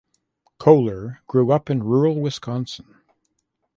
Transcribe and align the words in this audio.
Koehler 0.59 1.17
grew 1.27 1.51
up 1.51 1.69
in 1.69 1.83
rural 1.83 2.19
Wisconsin. 2.19 2.95